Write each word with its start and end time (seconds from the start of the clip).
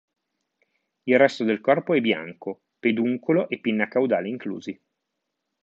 Il 1.03 1.19
resto 1.19 1.43
del 1.43 1.61
corpo 1.61 1.93
è 1.93 2.01
bianco, 2.01 2.61
peduncolo 2.79 3.47
e 3.49 3.59
pinna 3.59 3.87
caudale 3.87 4.29
inclusi. 4.29 4.81